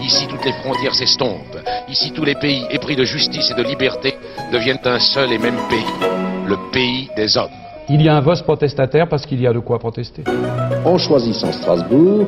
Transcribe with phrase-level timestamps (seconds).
[0.00, 1.58] Ici, toutes les frontières s'estompent.
[1.88, 4.14] Ici, tous les pays épris de justice et de liberté
[4.52, 6.08] deviennent un seul et même pays,
[6.46, 7.50] le pays des hommes.
[7.88, 10.24] Il y a un vote protestataire parce qu'il y a de quoi protester.
[10.84, 12.26] En choisissant Strasbourg,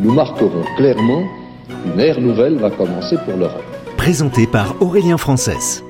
[0.00, 1.22] nous marquerons clairement
[1.68, 3.62] qu'une ère nouvelle va commencer pour l'Europe.
[3.96, 5.82] Présenté par Aurélien Frances.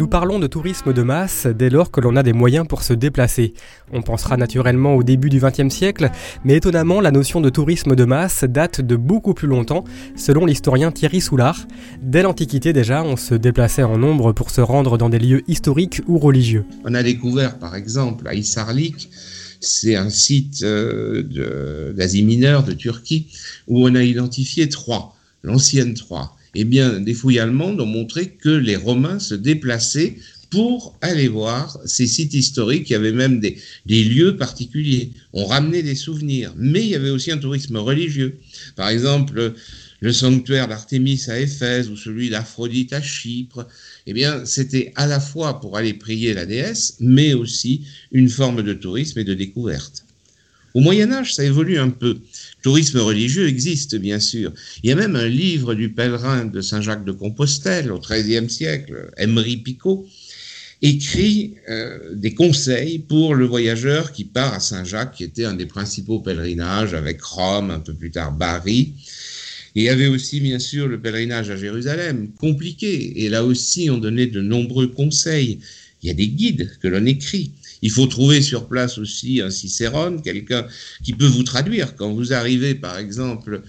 [0.00, 2.94] Nous parlons de tourisme de masse dès lors que l'on a des moyens pour se
[2.94, 3.52] déplacer.
[3.92, 6.08] On pensera naturellement au début du XXe siècle,
[6.42, 9.84] mais étonnamment, la notion de tourisme de masse date de beaucoup plus longtemps,
[10.16, 11.66] selon l'historien Thierry Soulard.
[12.00, 16.00] Dès l'Antiquité déjà, on se déplaçait en nombre pour se rendre dans des lieux historiques
[16.06, 16.64] ou religieux.
[16.86, 19.10] On a découvert par exemple à Isarlik,
[19.60, 23.26] c'est un site euh, d'Asie mineure, de Turquie,
[23.68, 28.48] où on a identifié Troie, l'ancienne Troie eh bien, des fouilles allemandes ont montré que
[28.48, 30.16] les Romains se déplaçaient
[30.50, 32.90] pour aller voir ces sites historiques.
[32.90, 33.56] Il y avait même des,
[33.86, 35.12] lieux particuliers.
[35.32, 36.52] On ramenait des souvenirs.
[36.56, 38.38] Mais il y avait aussi un tourisme religieux.
[38.74, 39.54] Par exemple,
[40.00, 43.66] le sanctuaire d'Artémis à Éphèse ou celui d'Aphrodite à Chypre.
[44.06, 48.62] Eh bien, c'était à la fois pour aller prier la déesse, mais aussi une forme
[48.62, 50.04] de tourisme et de découverte.
[50.74, 52.08] Au Moyen Âge, ça évolue un peu.
[52.12, 54.52] Le tourisme religieux existe, bien sûr.
[54.82, 59.10] Il y a même un livre du pèlerin de Saint-Jacques de Compostelle au XIIIe siècle,
[59.16, 60.06] Emery Picot,
[60.82, 65.66] écrit euh, des conseils pour le voyageur qui part à Saint-Jacques, qui était un des
[65.66, 68.94] principaux pèlerinages, avec Rome, un peu plus tard Bari.
[69.74, 73.24] Il y avait aussi, bien sûr, le pèlerinage à Jérusalem, compliqué.
[73.24, 75.60] Et là aussi, on donnait de nombreux conseils.
[76.02, 77.52] Il y a des guides que l'on écrit.
[77.82, 80.66] Il faut trouver sur place aussi un Cicérone, quelqu'un
[81.02, 81.96] qui peut vous traduire.
[81.96, 83.62] Quand vous arrivez, par exemple,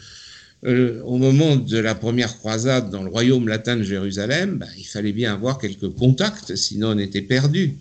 [0.65, 4.85] euh, au moment de la première croisade dans le royaume latin de Jérusalem, bah, il
[4.85, 7.77] fallait bien avoir quelques contacts, sinon on était perdu.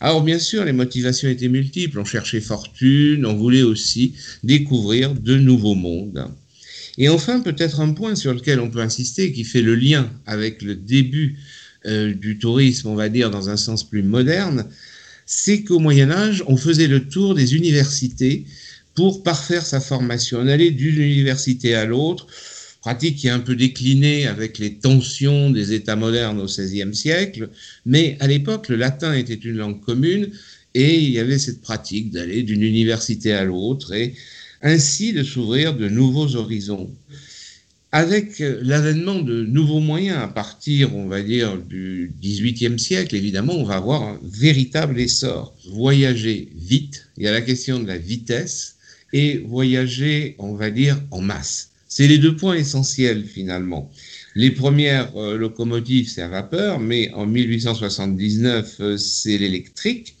[0.00, 1.98] Alors bien sûr, les motivations étaient multiples.
[1.98, 6.28] On cherchait fortune, on voulait aussi découvrir de nouveaux mondes.
[6.98, 10.62] Et enfin, peut-être un point sur lequel on peut insister, qui fait le lien avec
[10.62, 11.38] le début
[11.86, 14.66] euh, du tourisme, on va dire, dans un sens plus moderne,
[15.26, 18.44] c'est qu'au Moyen Âge, on faisait le tour des universités
[18.94, 20.38] pour parfaire sa formation.
[20.40, 22.28] On allait d'une université à l'autre,
[22.80, 27.50] pratique qui est un peu déclinée avec les tensions des États modernes au XVIe siècle,
[27.84, 30.30] mais à l'époque, le latin était une langue commune
[30.74, 34.14] et il y avait cette pratique d'aller d'une université à l'autre et
[34.62, 36.90] ainsi de s'ouvrir de nouveaux horizons
[37.92, 43.64] avec l'avènement de nouveaux moyens à partir, on va dire, du XVIIIe siècle, évidemment, on
[43.64, 45.54] va avoir un véritable essor.
[45.70, 48.76] Voyager vite, il y a la question de la vitesse,
[49.12, 51.70] et voyager, on va dire, en masse.
[51.88, 53.90] C'est les deux points essentiels finalement.
[54.34, 60.14] Les premières euh, locomotives, c'est à vapeur, mais en 1879, euh, c'est l'électrique.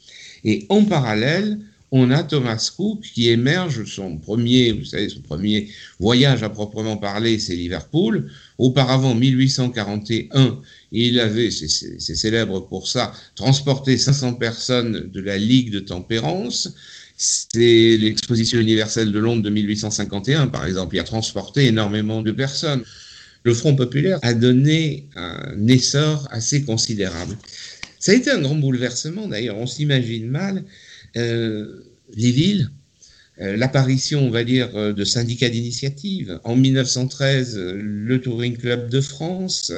[0.44, 1.58] Et en parallèle,
[1.92, 5.68] on a Thomas Cook qui émerge son premier, vous savez, son premier
[6.00, 8.30] voyage à proprement parler, c'est Liverpool.
[8.58, 10.60] Auparavant, 1841,
[10.92, 16.74] il avait, c'est célèbre pour ça, transporté 500 personnes de la Ligue de Tempérance.
[17.16, 22.82] C'est l'exposition universelle de Londres de 1851, par exemple, il a transporté énormément de personnes.
[23.44, 27.38] Le Front populaire a donné un essor assez considérable.
[28.00, 30.64] Ça a été un grand bouleversement, d'ailleurs, on s'imagine mal
[31.16, 31.82] euh,
[32.14, 32.70] les villes,
[33.40, 36.40] euh, l'apparition, on va dire, euh, de syndicats d'initiative.
[36.44, 39.72] En 1913, le Touring Club de France,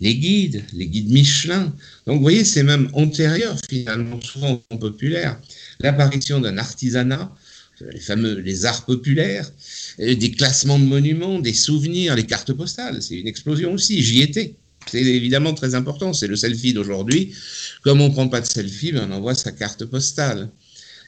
[0.00, 1.74] les guides, les guides Michelin.
[2.06, 5.40] Donc, vous voyez, c'est même antérieur, finalement, souvent populaire.
[5.80, 7.32] L'apparition d'un artisanat,
[7.92, 9.50] les fameux les arts populaires,
[9.98, 13.02] des classements de monuments, des souvenirs, les cartes postales.
[13.02, 14.02] C'est une explosion aussi.
[14.02, 14.56] J'y étais.
[14.90, 16.12] C'est évidemment très important.
[16.12, 17.34] C'est le selfie d'aujourd'hui.
[17.82, 20.48] Comme on ne prend pas de selfie, ben, on envoie sa carte postale.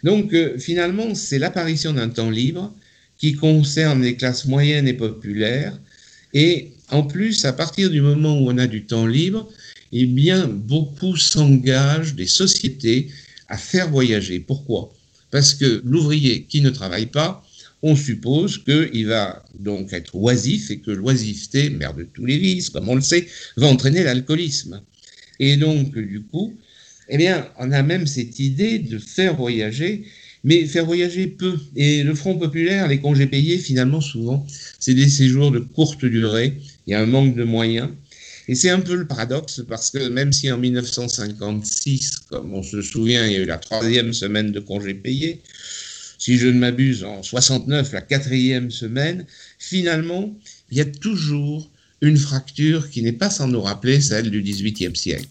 [0.03, 2.75] Donc euh, finalement, c'est l'apparition d'un temps libre
[3.19, 5.79] qui concerne les classes moyennes et populaires.
[6.35, 9.49] Et en plus, à partir du moment où on a du temps libre,
[9.93, 13.09] eh bien, beaucoup s'engagent des sociétés
[13.49, 14.41] à faire voyager.
[14.41, 14.93] Pourquoi?
[15.31, 17.46] Parce que l'ouvrier qui ne travaille pas,
[17.83, 22.71] on suppose qu'il va donc être oisif et que l'oisiveté, mère de tous les vices,
[22.71, 23.27] comme on le sait,
[23.57, 24.83] va entraîner l'alcoolisme.
[25.39, 26.55] Et donc, du coup,
[27.09, 30.05] eh bien, on a même cette idée de faire voyager,
[30.43, 31.59] mais faire voyager peu.
[31.77, 34.47] Et le Front populaire, les congés payés, finalement, souvent,
[34.79, 36.55] c'est des séjours de courte durée.
[36.87, 37.91] Il y a un manque de moyens.
[38.49, 42.81] Et c'est un peu le paradoxe parce que même si en 1956, comme on se
[42.81, 45.43] souvient, il y a eu la troisième semaine de congés payés,
[46.19, 49.27] si je ne m'abuse, en 69, la quatrième semaine,
[49.59, 50.35] finalement,
[50.71, 51.71] il y a toujours
[52.01, 55.29] une fracture qui n'est pas sans nous rappeler celle du XVIIIe siècle.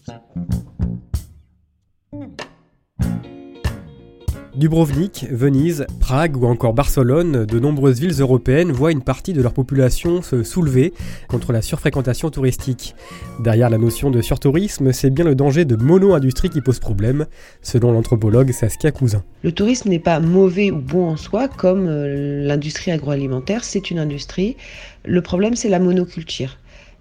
[4.56, 9.52] Dubrovnik, Venise, Prague ou encore Barcelone, de nombreuses villes européennes voient une partie de leur
[9.52, 10.94] population se soulever
[11.28, 12.94] contre la surfréquentation touristique.
[13.38, 17.26] Derrière la notion de surtourisme, c'est bien le danger de mono-industrie qui pose problème,
[17.60, 19.22] selon l'anthropologue Saskia Cousin.
[19.42, 23.98] Le tourisme n'est pas mauvais ou bon en soi, comme euh, l'industrie agroalimentaire, c'est une
[23.98, 24.56] industrie.
[25.04, 26.56] Le problème, c'est la monoculture.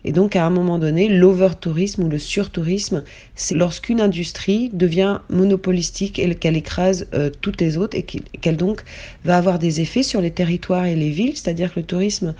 [0.08, 3.04] Et donc, à un moment donné, l'over-tourisme ou le surtourisme,
[3.34, 8.84] c'est lorsqu'une industrie devient monopolistique et qu'elle écrase euh, toutes les autres et qu'elle donc
[9.24, 11.36] va avoir des effets sur les territoires et les villes.
[11.36, 12.36] C'est-à-dire que le tourisme,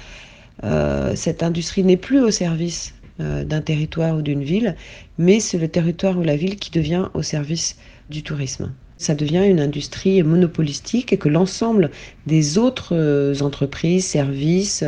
[0.64, 4.76] euh, cette industrie n'est plus au service euh, d'un territoire ou d'une ville,
[5.18, 7.78] mais c'est le territoire ou la ville qui devient au service
[8.12, 11.92] du tourisme ça devient une industrie monopolistique et que l'ensemble
[12.26, 14.84] des autres entreprises, services,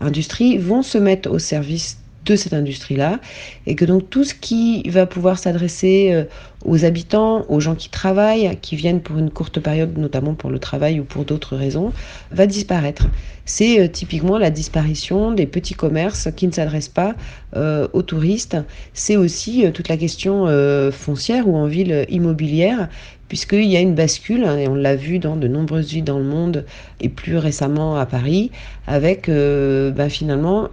[0.00, 3.18] industries vont se mettre au service de cette industrie-là,
[3.66, 6.24] et que donc tout ce qui va pouvoir s'adresser euh,
[6.64, 10.58] aux habitants, aux gens qui travaillent, qui viennent pour une courte période, notamment pour le
[10.58, 11.92] travail ou pour d'autres raisons,
[12.30, 13.06] va disparaître.
[13.46, 17.14] C'est euh, typiquement la disparition des petits commerces qui ne s'adressent pas
[17.56, 18.58] euh, aux touristes.
[18.92, 20.46] C'est aussi toute la question
[20.92, 22.88] foncière ou en ville immobilière
[23.28, 26.18] puisqu'il y a une bascule, hein, et on l'a vu dans de nombreuses villes dans
[26.18, 26.64] le monde,
[27.00, 28.50] et plus récemment à Paris,
[28.88, 30.68] avec bah, finalement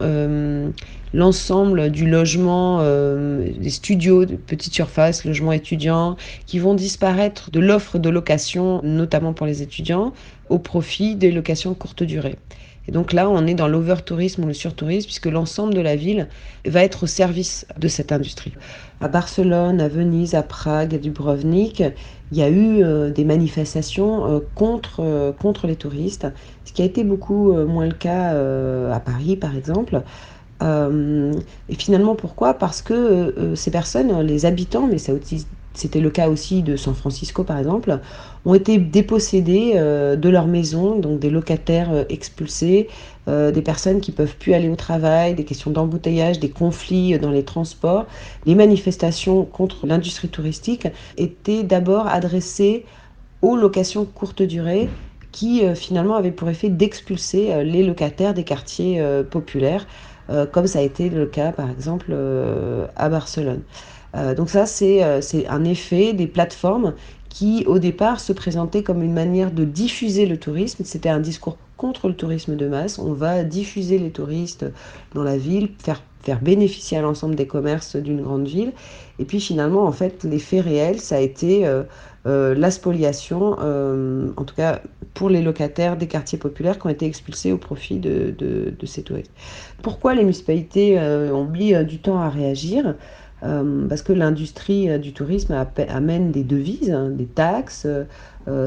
[1.18, 6.16] l'ensemble du logement, euh, des studios de petite surface, logements étudiants,
[6.46, 10.14] qui vont disparaître de l'offre de location, notamment pour les étudiants,
[10.50, 12.36] au profit des locations courte durée.
[12.88, 16.28] Et donc là, on est dans l'over-tourisme ou le surtourisme, puisque l'ensemble de la ville
[16.66, 18.54] va être au service de cette industrie.
[19.02, 21.84] À Barcelone, à Venise, à Prague, à Dubrovnik,
[22.32, 26.28] il y a eu euh, des manifestations euh, contre, contre les touristes,
[26.64, 28.36] ce qui a été beaucoup moins le cas
[28.94, 30.04] à Paris, par exemple.
[30.64, 31.34] Euh,
[31.70, 32.54] et finalement, pourquoi?
[32.56, 34.98] Parce que euh, ces personnes, les habitants, mais
[35.74, 38.00] c'était le cas aussi de San Francisco par exemple,
[38.46, 42.88] ont été dépossédés euh, de leur maison, donc des locataires expulsés,
[43.28, 47.44] des personnes qui peuvent plus aller au travail, des questions d'embouteillage, des conflits dans les
[47.44, 48.06] transports.
[48.46, 50.88] Les manifestations contre l'industrie touristique
[51.18, 52.86] étaient d'abord adressées
[53.42, 54.88] aux locations courte durée
[55.34, 59.86] qui finalement avaient pour effet d'expulser les locataires des quartiers populaires
[60.52, 63.62] comme ça a été le cas par exemple euh, à Barcelone.
[64.16, 65.02] Euh, donc ça, c'est
[65.48, 66.94] un effet des plateformes
[67.30, 70.84] qui, au départ, se présentaient comme une manière de diffuser le tourisme.
[70.86, 72.98] C'était un discours contre le tourisme de masse.
[73.00, 74.66] On va diffuser les touristes
[75.14, 78.74] dans la ville, faire, faire bénéficier à l'ensemble des commerces d'une grande ville.
[79.18, 81.66] Et puis finalement, en fait, l'effet réel, ça a été
[82.28, 84.82] euh, la spoliation, euh, en tout cas
[85.14, 88.36] pour les locataires des quartiers populaires qui ont été expulsés au profit de,
[88.86, 89.32] ces touristes.
[89.82, 92.96] Pourquoi les municipalités euh, ont mis du temps à réagir?
[93.40, 95.56] Parce que l'industrie du tourisme
[95.90, 97.88] amène des devises, hein, des taxes,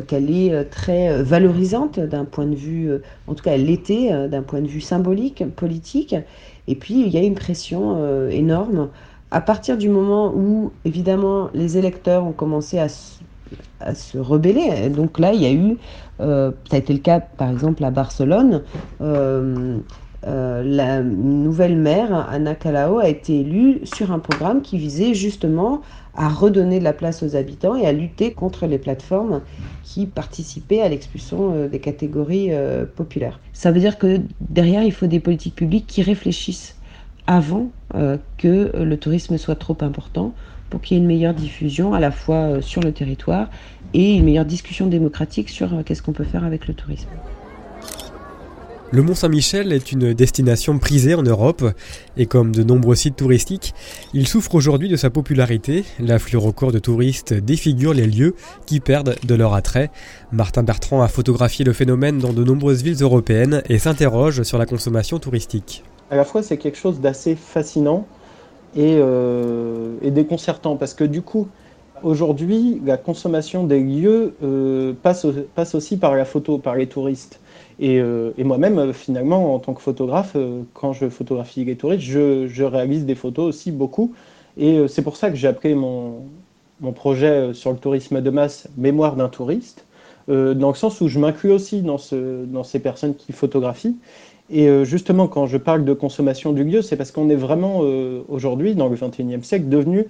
[0.06, 2.92] qu'elle est très valorisante d'un point de vue,
[3.26, 6.14] en tout cas elle l'était d'un point de vue symbolique, politique.
[6.68, 8.88] Et puis il y a une pression énorme
[9.30, 12.88] à partir du moment où, évidemment, les électeurs ont commencé à
[13.80, 14.88] à se rebeller.
[14.90, 15.76] Donc là, il y a eu,
[16.20, 18.62] euh, ça a été le cas par exemple à Barcelone,
[20.26, 25.14] euh, euh, la nouvelle maire, Anna Calao, a été élue sur un programme qui visait
[25.14, 25.82] justement
[26.14, 29.42] à redonner de la place aux habitants et à lutter contre les plateformes
[29.82, 32.50] qui participaient à l'expulsion des catégories
[32.96, 33.38] populaires.
[33.52, 36.76] Ça veut dire que derrière, il faut des politiques publiques qui réfléchissent
[37.26, 37.68] avant
[38.38, 40.34] que le tourisme soit trop important
[40.70, 43.50] pour qu'il y ait une meilleure diffusion à la fois euh, sur le territoire
[43.92, 47.08] et une meilleure discussion démocratique sur euh, qu'est-ce qu'on peut faire avec le tourisme.
[48.92, 51.64] Le Mont Saint-Michel est une destination prisée en Europe
[52.16, 53.72] et comme de nombreux sites touristiques,
[54.14, 55.84] il souffre aujourd'hui de sa popularité.
[56.00, 58.34] L'afflux record de touristes défigure les lieux
[58.66, 59.92] qui perdent de leur attrait.
[60.32, 64.66] Martin Bertrand a photographié le phénomène dans de nombreuses villes européennes et s'interroge sur la
[64.66, 65.84] consommation touristique.
[66.10, 68.08] À la fois, c'est quelque chose d'assez fascinant
[68.76, 71.46] euh, et, déconcertant parce que du coup,
[72.02, 77.38] aujourd'hui, la consommation des lieux euh, passe, aussi par la photo, par les touristes.
[77.80, 80.36] Et, euh, moi-même, finalement, en tant que photographe,
[80.74, 84.12] quand je photographie les touristes, je, réalise des photos aussi beaucoup.
[84.56, 86.22] Et c'est pour ça que j'ai appelé mon,
[86.94, 89.84] projet sur le tourisme de masse Mémoire d'un touriste,
[90.28, 93.96] dans le sens où je m'inclus aussi dans, ce, dans ces personnes qui photographient.
[94.50, 97.80] Et euh, justement, quand je parle de consommation du lieu, c'est parce qu'on est vraiment
[97.82, 100.06] euh, aujourd'hui, dans le XXIe siècle, devenu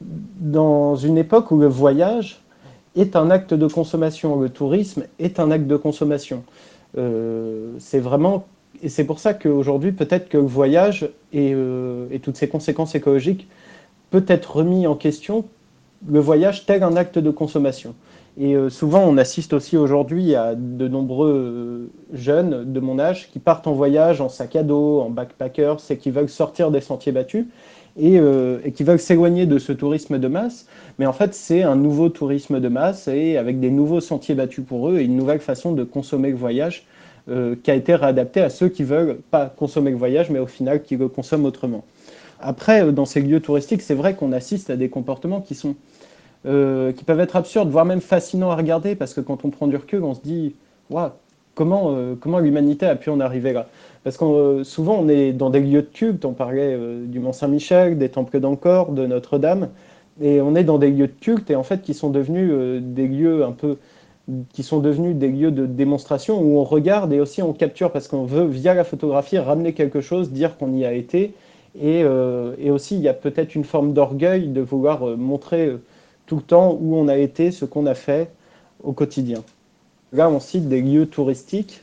[0.00, 2.40] dans une époque où le voyage
[2.96, 6.44] est un acte de consommation, le tourisme est un acte de consommation.
[6.96, 8.46] Euh, c'est vraiment,
[8.82, 11.54] et c'est pour ça qu'aujourd'hui, peut-être que le voyage et,
[12.10, 13.48] et, toutes ses conséquences écologiques
[14.10, 15.44] peut être remis en question,
[16.08, 17.94] le voyage tel un acte de consommation.
[18.36, 23.30] Et euh, souvent, on assiste aussi aujourd'hui à de nombreux euh, jeunes de mon âge
[23.30, 26.80] qui partent en voyage en sac à dos, en backpackers, et qui veulent sortir des
[26.80, 27.46] sentiers battus
[27.96, 30.66] et, euh, et qui veulent s'éloigner de ce tourisme de masse.
[30.98, 34.64] Mais en fait, c'est un nouveau tourisme de masse et avec des nouveaux sentiers battus
[34.64, 36.86] pour eux et une nouvelle façon de consommer le voyage
[37.62, 40.82] qui a été réadaptée à ceux qui veulent pas consommer le voyage, mais au final
[40.82, 41.82] qui le consomment autrement.
[42.38, 45.74] Après, dans ces lieux touristiques, c'est vrai qu'on assiste à des comportements qui sont
[46.46, 49.66] euh, qui peuvent être absurdes, voire même fascinants à regarder, parce que quand on prend
[49.66, 50.54] du recul, on se dit,
[50.90, 51.08] waouh,
[51.54, 53.68] comment, euh, comment l'humanité a pu en arriver là
[54.02, 57.98] Parce que euh, souvent, on est dans des lieux de culte, on parlait du Mont-Saint-Michel,
[57.98, 59.68] des temples d'Ancor, de Notre-Dame,
[60.20, 63.08] et on est dans des lieux de culte, et en fait, qui sont devenus des
[63.08, 63.76] lieux un peu
[64.54, 68.08] qui sont devenus des lieux de démonstration où on regarde et aussi on capture parce
[68.08, 71.34] qu'on veut, via la photographie, ramener quelque chose, dire qu'on y a été.
[71.78, 72.04] Et
[72.70, 75.76] aussi, il y a peut-être une forme d'orgueil de vouloir montrer
[76.24, 78.30] tout le temps où on a été, ce qu'on a fait
[78.82, 79.42] au quotidien.
[80.14, 81.82] Là, on cite des lieux touristiques,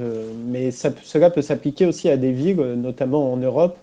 [0.00, 3.78] euh, mais cela peut s'appliquer aussi à des villes, notamment en Europe,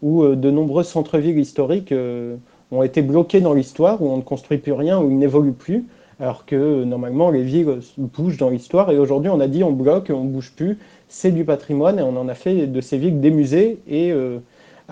[0.00, 2.36] où euh, de nombreux centres-villes historiques euh,
[2.70, 5.84] ont été bloqués dans l'histoire, où on ne construit plus rien, où ils n'évoluent plus,
[6.18, 8.90] alors que normalement les villes bougent dans l'histoire.
[8.90, 10.78] Et aujourd'hui, on a dit on bloque, on ne bouge plus,
[11.08, 14.14] c'est du patrimoine, et on en a fait de ces villes des musées et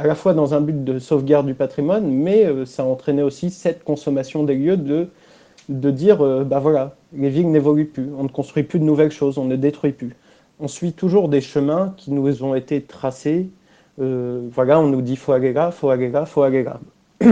[0.00, 3.50] à la fois dans un but de sauvegarde du patrimoine, mais euh, ça entraînait aussi
[3.50, 5.09] cette consommation des lieux de,
[5.70, 9.12] de dire, euh, bah voilà, les villes n'évoluent plus, on ne construit plus de nouvelles
[9.12, 10.16] choses, on ne détruit plus.
[10.58, 13.48] On suit toujours des chemins qui nous ont été tracés.
[14.00, 16.44] Euh, voilà, on nous dit faut aller là, faut aller là, faut.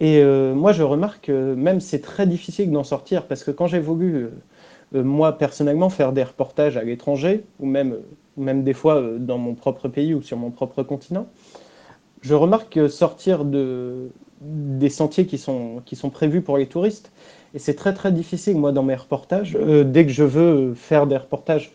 [0.00, 0.22] Et
[0.54, 4.28] moi, je remarque que même c'est très difficile d'en sortir parce que quand j'ai voulu,
[4.92, 7.96] moi personnellement, faire des reportages à l'étranger ou même,
[8.36, 11.26] des fois dans mon propre pays ou sur mon propre continent,
[12.22, 17.10] je remarque que sortir de, des sentiers qui sont, qui sont prévus pour les touristes,
[17.54, 21.06] et c'est très très difficile, moi, dans mes reportages, euh, dès que je veux faire
[21.06, 21.72] des reportages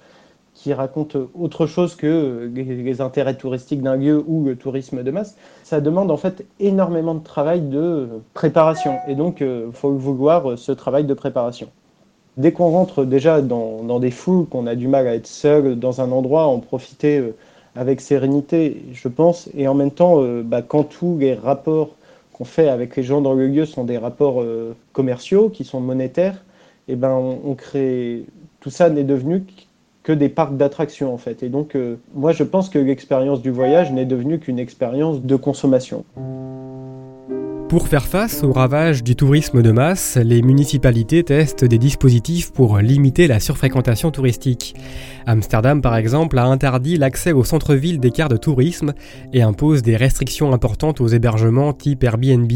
[0.53, 5.35] qui racontent autre chose que les, intérêts touristiques d'un lieu ou le tourisme de masse,
[5.63, 8.97] ça demande en fait énormément de travail de préparation.
[9.07, 11.69] Et donc, il euh, faut vouloir ce travail de préparation.
[12.37, 16.01] Dès qu'on rentre déjà dans, des foules, qu'on a du mal à être seul dans
[16.01, 17.35] un endroit, en profiter euh,
[17.75, 21.89] avec sérénité, je pense, et en même temps, euh, bah, quand tous les rapports
[22.33, 25.79] qu'on fait avec les gens dans le lieu sont des rapports euh, commerciaux, qui sont
[25.79, 26.43] monétaires,
[26.87, 28.25] et eh ben on, crée
[28.59, 29.45] tout ça n'est devenu
[30.03, 31.43] que des parcs d'attractions en fait.
[31.43, 35.35] Et donc, euh, moi, je pense que l'expérience du voyage n'est devenue qu'une expérience de
[35.37, 36.03] consommation.
[37.73, 42.77] Pour faire face aux ravages du tourisme de masse, les municipalités testent des dispositifs pour
[42.77, 44.75] limiter la surfréquentation touristique.
[45.25, 48.93] Amsterdam, par exemple, a interdit l'accès au centre-ville des quarts de tourisme
[49.33, 52.51] et impose des restrictions importantes aux hébergements type Airbnb.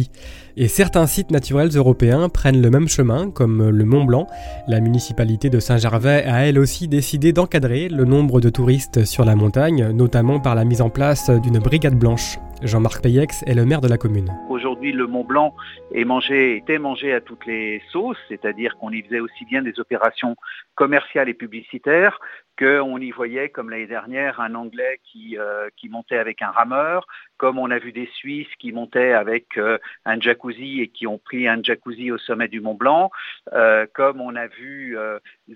[0.55, 4.27] Et certains sites naturels européens prennent le même chemin, comme le Mont Blanc.
[4.67, 9.35] La municipalité de Saint-Gervais a elle aussi décidé d'encadrer le nombre de touristes sur la
[9.35, 12.37] montagne, notamment par la mise en place d'une brigade blanche.
[12.63, 14.31] Jean-Marc Payex est le maire de la commune.
[14.49, 15.55] Aujourd'hui, le Mont Blanc
[15.93, 19.79] est mangé, était mangé à toutes les sauces, c'est-à-dire qu'on y faisait aussi bien des
[19.79, 20.35] opérations
[20.75, 22.19] commerciales et publicitaires
[22.57, 27.05] qu'on y voyait, comme l'année dernière, un Anglais qui, euh, qui montait avec un rameur,
[27.37, 31.17] comme on a vu des Suisses qui montaient avec euh, un jacuzzi et qui ont
[31.17, 33.11] pris un jacuzzi au sommet du Mont Blanc,
[33.53, 34.97] euh, comme on a vu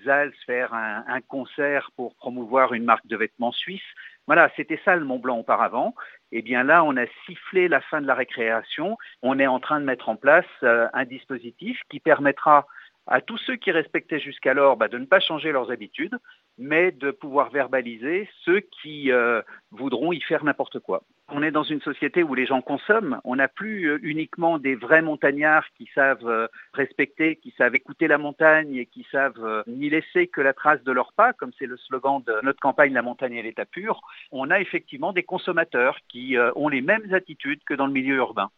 [0.06, 3.82] Zals faire un, concert pour promouvoir une marque de vêtements suisse.
[4.28, 5.96] Voilà, c'était ça le Mont Blanc auparavant.
[6.32, 8.98] Eh bien là, on a sifflé la fin de la récréation.
[9.22, 12.66] On est en train de mettre en place euh, un dispositif qui permettra
[13.08, 16.18] à tous ceux qui respectaient jusqu'alors bah, de ne pas changer leurs habitudes,
[16.58, 21.04] mais de pouvoir verbaliser ceux qui euh, voudront y faire n'importe quoi.
[21.34, 23.22] On est dans une société où les gens consomment.
[23.24, 28.08] On n'a plus euh, uniquement des vrais montagnards qui savent euh, respecter, qui savent écouter
[28.08, 31.66] la montagne et qui savent n'y laisser que la trace de leurs pas, comme c'est
[31.66, 34.02] le slogan de notre campagne La montagne et l'état pur.
[34.32, 38.50] On a effectivement des consommateurs qui ont les mêmes attitudes que dans le milieu urbain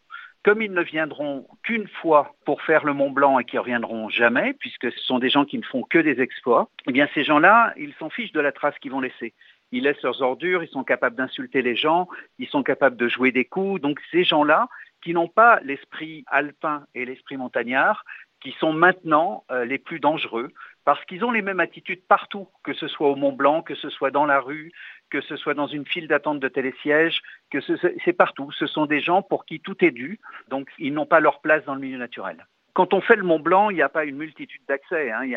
[0.44, 4.52] comme ils ne viendront qu'une fois pour faire le Mont Blanc et qui reviendront jamais,
[4.52, 7.72] puisque ce sont des gens qui ne font que des exploits, eh bien ces gens-là,
[7.78, 9.32] ils s'en fichent de la trace qu'ils vont laisser.
[9.74, 12.06] Ils laissent leurs ordures, ils sont capables d'insulter les gens,
[12.38, 13.80] ils sont capables de jouer des coups.
[13.80, 14.68] Donc ces gens-là,
[15.02, 18.04] qui n'ont pas l'esprit alpin et l'esprit montagnard,
[18.40, 20.52] qui sont maintenant euh, les plus dangereux,
[20.84, 23.90] parce qu'ils ont les mêmes attitudes partout, que ce soit au Mont Blanc, que ce
[23.90, 24.70] soit dans la rue,
[25.10, 27.58] que ce soit dans une file d'attente de télésiège, que
[28.04, 28.52] c'est partout.
[28.52, 31.64] Ce sont des gens pour qui tout est dû, donc ils n'ont pas leur place
[31.64, 32.46] dans le milieu naturel.
[32.74, 35.10] Quand on fait le Mont Blanc, il n'y a pas une multitude d'accès.
[35.10, 35.24] Hein.
[35.24, 35.36] Il y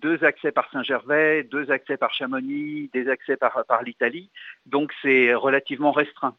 [0.00, 4.30] deux accès par Saint-Gervais, deux accès par Chamonix, des accès par, l'Italie.
[4.66, 6.36] Donc c'est relativement restreint.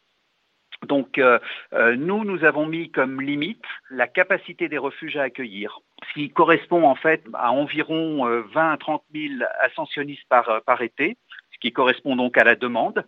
[0.87, 1.39] Donc euh,
[1.73, 6.29] euh, nous, nous avons mis comme limite la capacité des refuges à accueillir, ce qui
[6.29, 11.17] correspond en fait à environ 20 euh, à 30 000 ascensionnistes par, par été,
[11.51, 13.05] ce qui correspond donc à la demande.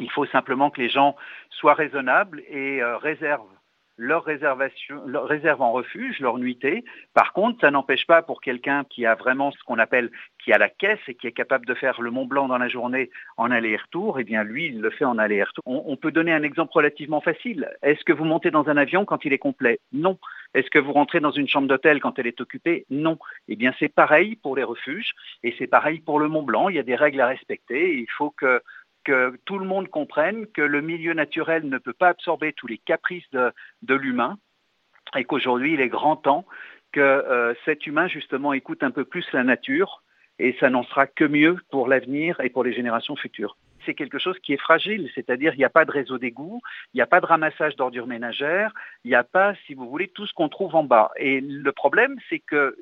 [0.00, 1.16] Il faut simplement que les gens
[1.50, 3.57] soient raisonnables et réservent
[3.98, 6.84] leur réservation, leur réserve en refuge, leur nuitée.
[7.14, 10.10] Par contre, ça n'empêche pas pour quelqu'un qui a vraiment ce qu'on appelle,
[10.42, 12.68] qui a la caisse et qui est capable de faire le Mont Blanc dans la
[12.68, 15.64] journée en aller-retour, eh bien lui, il le fait en aller-retour.
[15.66, 17.68] On, peut donner un exemple relativement facile.
[17.82, 19.80] Est-ce que vous montez dans un avion quand il est complet?
[19.92, 20.18] Non.
[20.54, 22.86] Est-ce que vous rentrez dans une chambre d'hôtel quand elle est occupée?
[22.88, 23.18] Non.
[23.48, 25.12] Eh bien, c'est pareil pour les refuges
[25.42, 26.68] et c'est pareil pour le Mont Blanc.
[26.68, 27.98] Il y a des règles à respecter.
[27.98, 28.62] il faut que
[29.08, 32.76] que tout le monde comprenne que le milieu naturel ne peut pas absorber tous les
[32.76, 34.36] caprices de, l'humain
[35.16, 36.44] et qu'aujourd'hui il est grand temps
[36.92, 40.02] que euh, cet humain justement écoute un peu plus la nature
[40.38, 43.56] et ça n'en sera que mieux pour l'avenir et pour les générations futures.
[43.86, 46.60] C'est quelque chose qui est fragile, c'est-à-dire il n'y a pas de réseau d'égout,
[46.92, 48.74] il n'y a pas de ramassage d'ordures ménagères,
[49.04, 51.12] il n'y a pas, si vous voulez, tout ce qu'on trouve en bas.
[51.16, 52.76] Et le problème, c'est que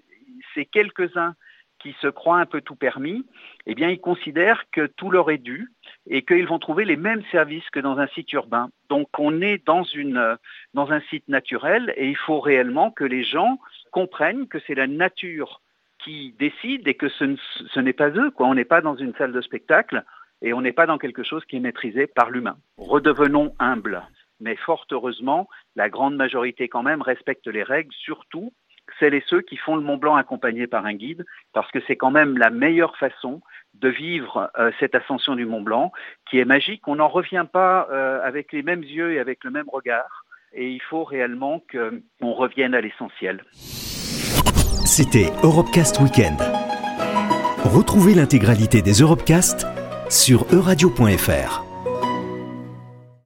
[0.54, 1.36] ces quelques-uns
[1.86, 3.24] qui se croient un peu tout permis,
[3.66, 5.70] eh bien, ils considèrent que tout leur est dû
[6.10, 8.70] et qu'ils vont trouver les mêmes services que dans un site urbain.
[8.88, 10.36] Donc, on est dans, une,
[10.74, 13.60] dans un site naturel et il faut réellement que les gens
[13.92, 15.60] comprennent que c'est la nature
[16.02, 18.32] qui décide et que ce, n'est pas eux.
[18.32, 18.48] Quoi.
[18.48, 20.02] On n'est pas dans une salle de spectacle
[20.42, 22.56] et on n'est pas dans quelque chose qui est maîtrisé par l'humain.
[22.78, 24.02] Redevenons humbles.
[24.40, 28.52] Mais fort heureusement, la grande majorité quand même respecte les règles, surtout
[28.98, 31.96] celles et ceux qui font le Mont Blanc accompagné par un guide, parce que c'est
[31.96, 33.40] quand même la meilleure façon
[33.74, 35.92] de vivre euh, cette ascension du Mont Blanc,
[36.28, 36.86] qui est magique.
[36.88, 40.68] On n'en revient pas euh, avec les mêmes yeux et avec le même regard, et
[40.68, 43.44] il faut réellement qu'on revienne à l'essentiel.
[44.86, 46.40] C'était Europecast Weekend.
[47.64, 49.66] Retrouvez l'intégralité des Europecast
[50.08, 51.65] sur euradio.fr.